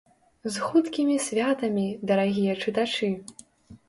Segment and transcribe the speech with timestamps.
[0.53, 3.11] З хуткімі святамі, дарагія чытачы!